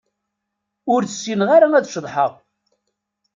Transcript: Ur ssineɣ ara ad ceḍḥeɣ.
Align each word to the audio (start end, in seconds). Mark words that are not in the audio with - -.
Ur 0.93 1.01
ssineɣ 1.05 1.49
ara 1.55 1.67
ad 1.75 1.89
ceḍḥeɣ. 1.93 2.31